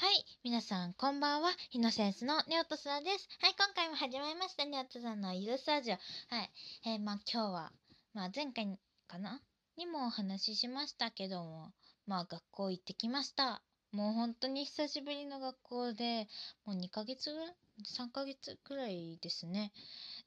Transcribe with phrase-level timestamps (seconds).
[0.00, 1.50] はい、皆さん、こんばんは。
[1.72, 3.28] イノセンスのネオトスラです。
[3.42, 5.94] はい、今回も始まりました、ネオトスラのゆるスタジオ。
[5.94, 5.98] は
[6.42, 6.50] い、
[6.86, 7.72] えー、まあ今日は、
[8.14, 9.42] まあ前回かな？
[9.76, 11.72] にもお話ししましたけども、
[12.06, 13.60] まあ学校行ってきました。
[13.92, 16.28] もう本当に久しぶりの学校で、
[16.64, 17.54] もう2ヶ月ぐらい
[17.84, 19.70] ?3 ヶ月くらいですね。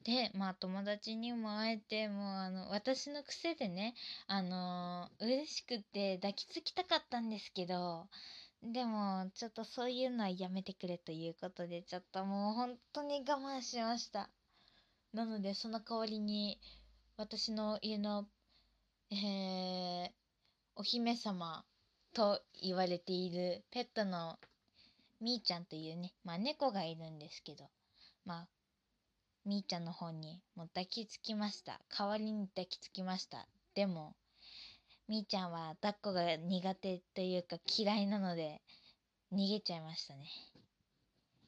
[0.04, 3.96] で、まあ友達にも会えて、もうあの、私の癖でね、
[4.28, 8.06] あのー嬉しくて抱きつきたかったんですけど、
[8.72, 14.30] でも、ちょっとそういうのはやめてくれということで、ちょっともう本当に我慢しました。
[15.12, 16.58] なので、その代わりに、
[17.18, 18.26] 私の家の、
[19.10, 20.10] えー、
[20.76, 21.62] お姫様
[22.14, 24.38] と言われているペットの
[25.20, 27.68] みーちゃんというね、まあ猫がいるんですけど、
[28.24, 28.48] まあ、
[29.44, 31.82] みーちゃんの方にもう抱きつきました。
[31.90, 33.46] 代わりに抱きつきました。
[33.74, 34.16] でも、
[35.06, 38.62] みーちゃんは抱っこが苦手というか嫌いなので
[39.32, 40.24] 逃げちゃいましたね。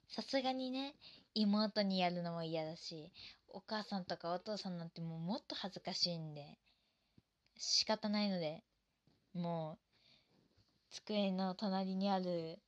[0.08, 0.94] さすがにね、
[1.34, 3.10] 妹にやるのも嫌だし、
[3.48, 6.58] お母さんとかお父さんなんてもうもっと恥ずかしいんで、
[7.56, 8.62] 仕方ないので、
[9.34, 9.78] もう、
[10.90, 12.58] 机の隣にある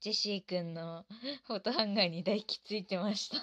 [0.00, 1.04] ジェシーくんの
[1.44, 3.36] フォトハンガーに抱きついてました。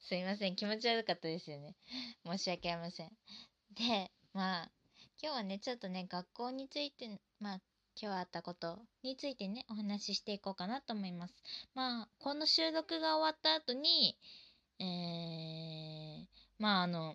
[0.00, 1.76] すいません、気持ち悪かったですよね。
[2.26, 3.16] 申し訳ありません。
[3.70, 4.70] で、まあ、
[5.24, 7.60] 今日はね、ちょっとね、学校について、まあ、
[7.94, 11.34] 今日あったことについてね、お話ししていこうかなと思います。
[11.76, 14.18] まあ、この収録が終わった後に、
[14.80, 16.26] えー、
[16.58, 17.14] まあ、あの、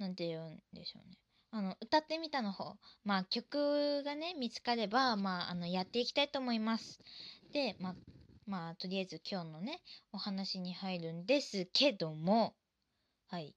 [0.00, 1.16] なんて言うんでしょうね。
[1.52, 6.98] あの、歌ってみたの方、まあ、曲がね、見つかれば、まあ、あの、やっていきたいと思います。
[7.52, 7.94] で、ま、
[8.48, 9.80] まあ、とりあえず今日のね、
[10.12, 12.56] お話に入るんですけども、
[13.28, 13.54] はい。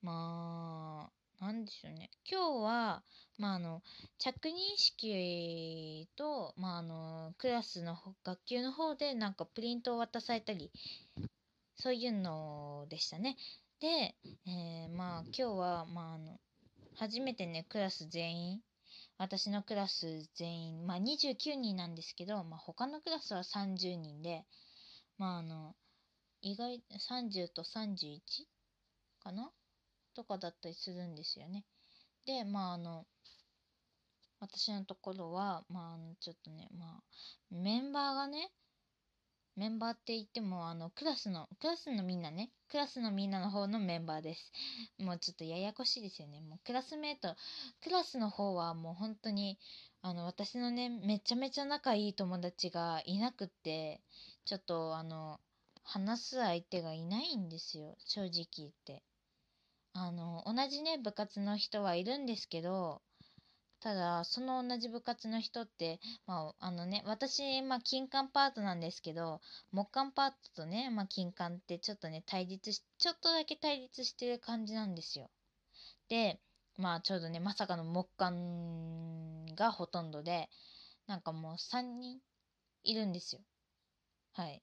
[0.00, 2.10] まあ、なんでしょうね。
[2.26, 3.02] 今日は、
[3.36, 3.82] まあ、あの、
[4.16, 10.70] 着任式と、まあ、あの、クラスの学級の方で、なんかプリントを渡されたり、
[11.76, 13.36] そういうのでしたね。
[13.78, 14.16] で、
[14.46, 16.40] えーまあ、今日は、まあ、あの、
[16.94, 18.60] 初めてね、クラス全員、
[19.18, 24.46] 私のクラス全員、まあ、29人なんですけど、まあ、他のクラスは30人で、
[25.18, 25.74] まあ、あの、
[26.40, 28.46] 意外、30と31
[29.18, 29.50] かな
[30.14, 31.64] とかだったりするんですよね。
[32.26, 33.06] で、まあ、あの、
[34.40, 37.02] 私のところは、まあ、ちょっとね、まあ、
[37.50, 38.50] メンバーがね、
[39.56, 44.52] メンバーって言っても、あの、クラスの、クラスのみんなね、クラスのみんなの方のメンバーです。
[44.98, 46.40] もうちょっとややこしいですよね。
[46.40, 47.36] もうクラスメート、
[47.80, 49.58] クラスの方はもう本当に、
[50.02, 54.02] あの、私のね、めちゃめちゃ仲いい友達がいなくって、
[54.44, 55.40] ちょっと、あの、
[55.84, 57.96] 話す相手がいないんですよ。
[58.06, 59.04] 正直言って。
[59.94, 63.00] あの、同じね、部活の人はいるんですけど、
[63.80, 69.40] ただ、その同じ部活の人って、まあ、あのね、私、まあ、金管パートなんですけど、
[69.72, 75.30] 木管パートとね、まあ、金管ってちょっとね、対立し、ちょっとだけ対立してる感じなんですよ。
[76.08, 76.40] で、
[76.76, 80.48] まあ、ちょうどね、まさかの木管がほとんどで、
[81.06, 82.20] なんかもう3人
[82.84, 83.42] いるんですよ。
[84.32, 84.62] はい。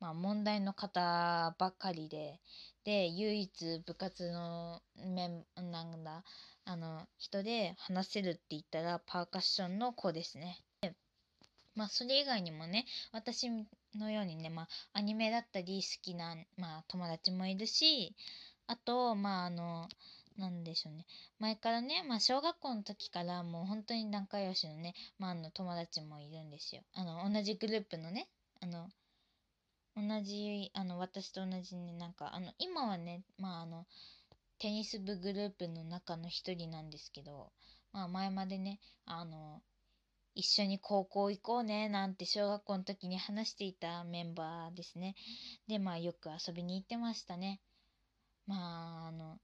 [0.00, 2.40] まあ、問題の方ばかりで、
[2.84, 6.24] で、唯一部活のメン、なんだ、
[6.64, 10.62] あの、人で話せるって言ったらパーカッションの子ですね。
[10.80, 10.94] で
[11.74, 13.50] まあ、それ以外にもね、私
[13.94, 18.14] のようにね、まあ、アニメだったり好きな、まあ、友達もいるし、
[18.66, 19.88] あと、まあ、あの、
[20.36, 21.04] なんでしょうね。
[21.40, 26.82] 前からね、まあ、小学校の時からもう本当に仲良しのね、まあ、あの、友達もいるんですよ。
[26.94, 28.28] あの、同じグループのね、
[28.60, 28.88] あの、
[30.00, 33.86] 同じ、あの、私と同じね、なんか、あの、今はね、まあ、あの、
[34.58, 37.52] テニス部グループの中の一人なんですけど、
[37.92, 39.62] まあ前までね、あの、
[40.34, 45.14] 一緒に高校行こうねなんて小学校の時に話していたメンバーですね。
[45.68, 47.60] で、まあよく遊びに行ってましたね。
[48.46, 49.38] まあ、あの、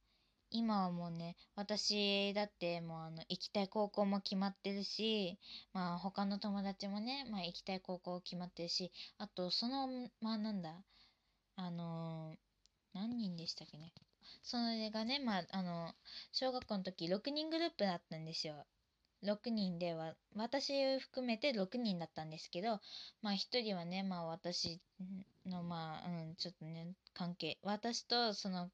[0.57, 5.37] 今はもうね、私だってもうあの、行きたい高校も決まってるし、
[5.73, 9.89] まあ他の友達もね、まあ行きたい高校決まってるし、あとその、
[10.21, 10.85] まあなんだ、
[11.57, 12.37] あの
[12.93, 13.93] 何人でしたっけね。
[14.45, 15.93] それがね、まあ、あの、
[16.31, 18.65] 小学校の時6人グループだったんですよ。
[19.25, 22.81] 6人では、私含めて6人だったんですけど、
[23.23, 24.81] まあ1人はね、まあ私
[25.47, 28.71] の、まあ、うん、ちょっとね、関係、私とその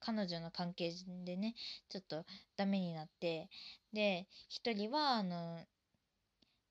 [0.00, 0.92] 彼女の関係
[1.24, 1.54] でね、
[1.88, 2.24] ちょっと
[2.56, 3.48] ダメになって、
[3.92, 5.64] で、1人は、あの、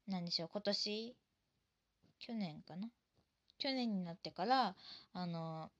[0.08, 1.16] なんでしょう、今年、
[2.20, 2.90] 去年かな？
[3.58, 4.76] 去年になってから、
[5.14, 5.72] あの、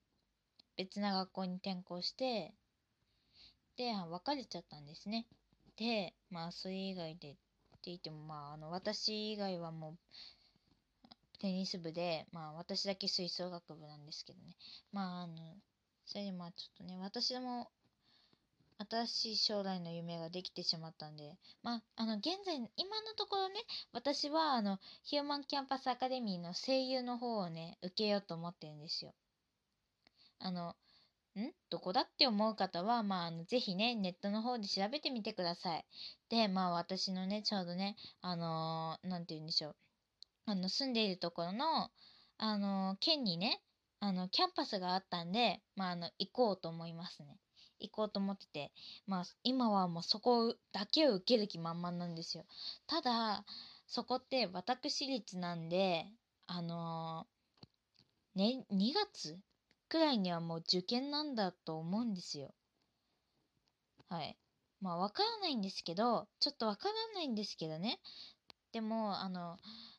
[0.78, 2.54] 別な学校に転校して、
[3.78, 5.26] で、別れちゃったんですね。
[5.78, 7.40] で、まあ、それ以外でって
[7.86, 9.98] 言っても、まあ、あの、私以外はもう、
[11.40, 14.56] テニス部で、まあ私だけ吹奏楽部なんですけどね。
[14.92, 15.56] まああの、
[16.12, 17.70] それでまあちょっとね、私も
[18.90, 23.56] 新しい将来の夢ができてしまったんで、まあ、あの、現在、今のところね、
[23.94, 29.14] 私は、あの、ヒューマンキャンパスアカデミーの声優の方をね、受けようと思ってるんですよ。
[30.40, 30.70] あの、
[31.36, 31.52] ん？
[31.70, 35.86] どこだって思う方は、まあ、あの、ぜひね、ネットの方で調べてみてください。
[36.30, 39.76] で、まあ、私のね、ちょうどね、あのー、なんて言うんでしょう。
[40.46, 41.92] あの、住んでいるところの、
[42.38, 43.62] あのー、県にね、
[44.02, 47.38] あの、キャンパスがあったんで、まあ、あの、行こうと思いますね。
[47.80, 48.72] 行こうと思ってて、
[49.08, 52.46] まあ、今はもうそこだけを受ける気満々なんですよ。
[52.88, 53.46] ただ、
[53.88, 56.06] そこって私立なんで、
[56.48, 59.40] あのー、ね、2月
[59.88, 62.54] くらいにはもう受験なんだと思うんですよ。
[64.10, 64.38] はい。
[64.82, 68.00] まあ、わからないんですけど、ちょっとわからないんですけどね。
[68.72, 69.58] でも、あの、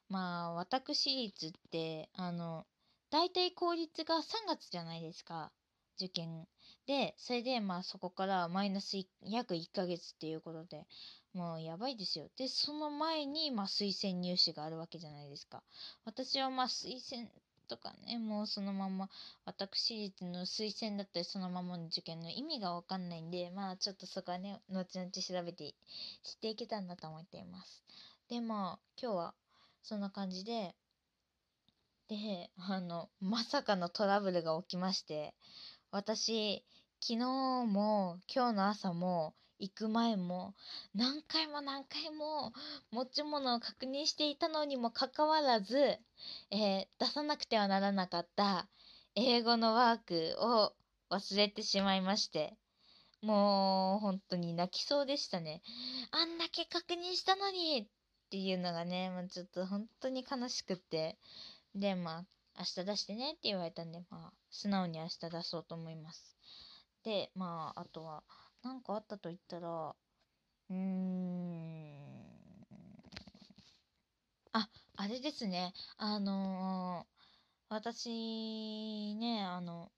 [0.09, 2.67] まあ、私立って、あの、
[3.11, 5.51] 大体公立が3月じゃないですか。
[5.97, 6.47] 受験。
[6.87, 10.87] で、それで、まあ、そこからマイナス約1ヶ月っていうことで、
[11.35, 12.31] もうやばいですよ。
[12.37, 15.63] で、その前に、まあ、推薦入試があるわけじゃないですか。
[16.05, 17.29] 私は、まあ、推薦
[17.67, 19.09] とかね、もうそのまま、
[19.45, 25.75] 私立の推薦だったり、そのままの受験の意味がわかんないんで、まあ、ちょっとそこはね、後々調べて、
[26.23, 27.83] 知っていけたんだと思っています。
[28.29, 29.35] で、まあ、今日は、
[29.83, 30.77] そんな感じで、
[32.11, 35.33] で、あの、まさかのトラブルが起きまして、
[35.93, 36.65] 私、
[37.01, 37.19] 昨日
[37.67, 40.55] も今日の朝も行く前も
[40.93, 42.53] 何回も何回も
[42.91, 45.79] 持ち物を確認していたのにもかかわらず、
[46.51, 48.67] えー、出さなくてはならなかった
[49.15, 50.73] 英語のワークを
[51.11, 52.57] 忘れてしまいまして、
[53.23, 55.63] もう本当に泣きそうでしたね。
[56.11, 57.87] あんだけ確認したのにっ
[58.31, 61.17] ていうのがね、もうちょっと本当に悲しくって。
[61.75, 62.25] で、まあ、
[62.59, 66.37] 明日出してねって言われたんで、まあ、素直に明日出そうと思います。
[67.05, 68.23] で、まあ、あとは、
[68.63, 69.95] 何かあったと言ったら、
[70.71, 72.31] うーん、
[74.53, 75.73] あ、あれですね。
[75.97, 79.93] あのー、私ね、あの、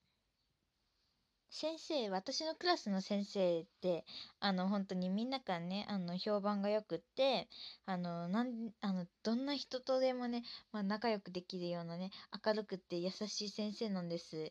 [1.53, 4.07] 先生、私のクラスの先生って、
[4.41, 7.47] あの、本当にみんなからね、あの、評判が良くって、
[7.85, 12.11] あの、なん、あの、どんな人とでもね、まあ、仲良くできるようなね、
[12.45, 14.51] 明るくって優しい先生なんです。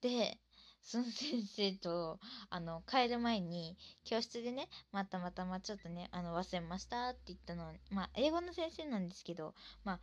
[0.00, 0.40] で、
[0.82, 2.18] その先生と、
[2.48, 9.54] あの、帰る前に、教室でね、またまたまちょっとね、あの、忘れましたって言ったのは、まあ、英語の先生なんですけど、
[9.84, 10.00] まあ、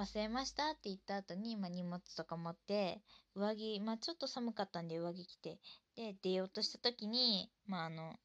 [0.00, 3.02] 忘れましたって言った後に、まあ、荷物とか持って、
[3.34, 5.58] 上着、まあ、ちょっと寒かったんで上着着て、
[5.94, 8.16] で、出ようとした時に、まあ、あの、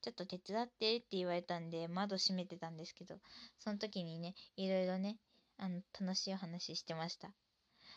[0.00, 3.20] ちょっと手伝ってって言われたんで、窓閉めてたんですけど、
[3.58, 5.18] その時にね、いろいろね、
[5.58, 7.34] あの、楽しいお話してました。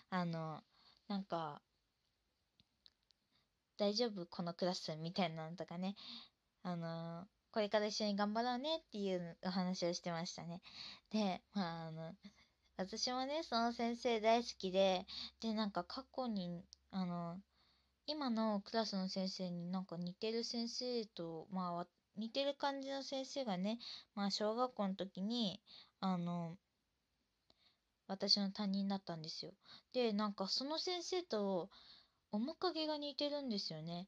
[0.09, 0.61] あの、
[1.07, 1.61] なんか、
[3.77, 5.95] 大丈夫このクラスみたいなのとかね、
[6.63, 10.61] あのこれから一緒に頑張ろうねっていうお話をしてましたね。
[11.11, 12.13] で、まあ、あの、
[12.77, 15.05] 私もね、その先生大好きで、
[15.41, 17.41] で、なんか過去に、あの、
[18.07, 23.79] 今のクラスの先生になんか似てる先生と、まあ、似てる感じの先生がね、
[24.15, 25.61] まあ、小学校の時に、
[25.99, 26.57] あの、
[28.07, 29.53] 私の担任だったんですよ。
[29.93, 31.69] で、なんかその先生と
[32.31, 34.07] 面影が似てるんですよね。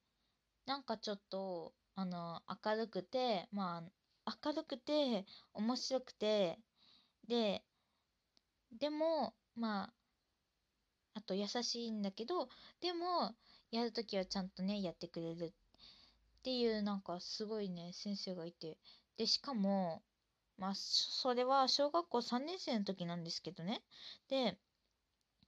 [0.66, 3.84] なんかちょっと、あの、明るくて、ま
[4.26, 6.60] あ、明るくて、面白くて、
[7.28, 7.64] で、
[8.72, 9.94] でも、まあ、
[11.16, 12.48] あと優しいんだけど、
[12.80, 13.36] でも、
[13.72, 15.52] やるときはちゃんとね、やってくれるっ
[16.44, 18.78] ていう、なんかすごいね、先生がいて。
[19.18, 20.04] で、しかも、
[20.58, 23.84] まあ、それは小学校3年生の時なんですけどね。
[24.30, 24.58] で、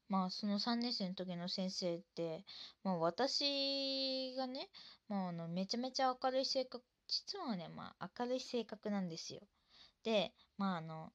[0.09, 2.43] まあ、その3年生の時の先生って、
[2.83, 4.69] まあ、私がね、
[5.07, 9.41] まあ、あの、めちゃめちゃ明るい性格、実はね、まあ、明るい性格なんですよ。
[10.03, 11.13] で、まあ、あの、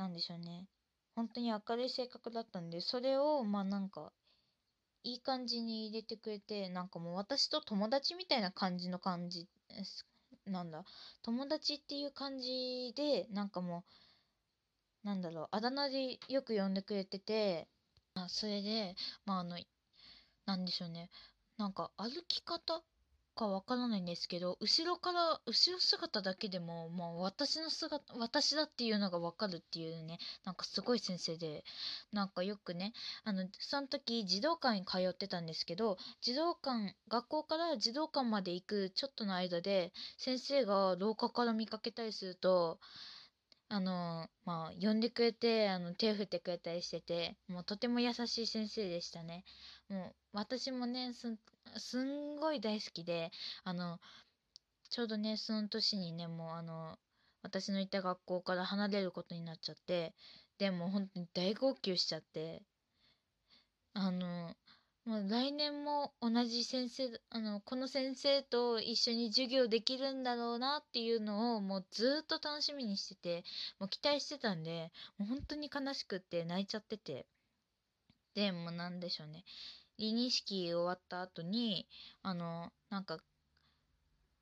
[0.00, 0.66] なんでしょうね。
[1.14, 4.14] 本当に明るい性格だったんで、それを、まあなんか、
[5.04, 9.46] いい感じに入れてくれて、なんかもう私と友達みたいな感じの感じ、
[10.46, 10.86] なんだ、
[11.20, 13.84] 友達っていう感じで、なんかも
[15.04, 17.68] う、なんだろう、あだ名でよく呼んでくれてて、
[18.14, 19.58] あそれで、まああの、
[20.46, 21.10] なんでしょうね、
[21.58, 22.82] なんか歩き方
[23.40, 31.64] かわからないんですけど、後ろから、後ろ姿だけでも、まあ私の姿、私だっていうのがわかるっていうね、なんかすごい先生で、
[32.12, 32.92] なんかよくね、
[33.24, 42.78] あの、その時児童館に通ってたんですけど、児童館、学校から児童館まで行くちょっとの間で、先生が廊下から見かけたりすると、
[43.72, 49.44] あのまあ呼んでくれてあの手を振ってくれたりしててもうとても優しい先生でしたね。
[49.88, 51.38] もう私もねすん
[51.78, 53.30] すんごい大好きで
[53.64, 53.98] あの
[54.88, 56.98] ちょうどねその年にねもうあの
[57.42, 60.14] 私のいた学校から離れることになっちゃって
[60.58, 62.62] でも本当に大号泣しちゃって
[63.94, 64.54] あの
[65.06, 73.44] もう来年も同じ先生あのこの先生と一緒に授業できるんだろうなっていうのをもうずっと楽しみにしてて
[73.78, 77.26] もう期待してたんでもう本当に悲しくって泣いちゃってて。
[78.34, 79.44] でもうなんでしょうね。
[80.00, 81.86] 離任式終わった後に
[82.22, 83.18] あのなんか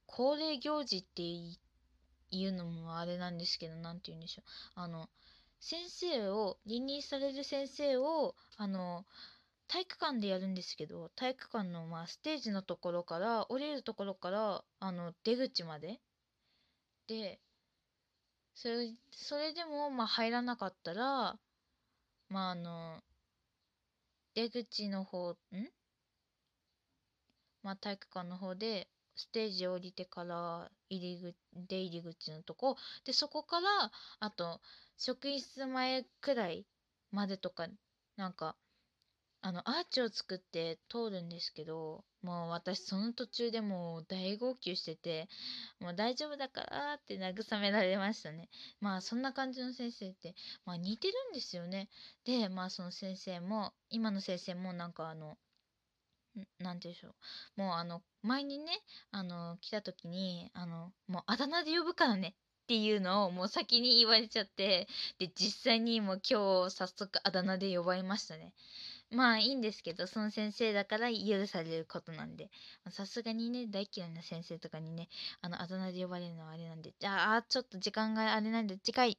[0.07, 4.45] 恒例行事っていうのもあれなんですけど何て言うんでしょう。
[4.77, 5.09] あの
[5.61, 9.05] 先生を離任される先生をあの
[9.67, 16.01] 体育館でやるんですけど体育館のまあステージのところから降りるところからあの出口まで。
[17.09, 17.41] で
[18.55, 21.39] それそれでもまあ入らなかったら
[22.29, 23.03] まああの
[24.39, 25.37] 出口の方ん？
[27.65, 31.35] まあ体育館の方でステージ降りてから入り口
[31.67, 32.77] 出入り口のとこ。
[33.05, 33.91] でそこから
[34.21, 34.61] あと
[34.97, 36.65] 職員室前くらい
[37.11, 37.67] までとか
[38.17, 38.55] なんか
[39.41, 45.29] あのアーチを作って通るんですけどもう私その途中でもう大号泣してて
[45.81, 48.49] もう大丈夫だからって慰められましたね。
[48.81, 51.89] まあそんな感じの先生ってまあ似てるんですよね。
[52.25, 55.37] でまあその先生も今の先生もなんかあの
[56.35, 57.15] 何て言うんでしょ
[57.57, 57.61] う。
[57.61, 58.73] もうあの前にね
[59.13, 62.35] あの来た時にあのもうあだ名で呼ぶからね。
[62.65, 68.53] っていうのをもう先に言われちゃってで実際にもう今日早速あだ名で呼ばれましたね。
[69.11, 72.51] まあいいんですけど、その先生だから許されることなんで、
[72.91, 75.09] さすがにね、大嫌いな先生とかにね、
[75.41, 79.17] あの、あだ名で呼ばれるのはあれなんで、じゃあ、ちょっと時間があれなんで、次回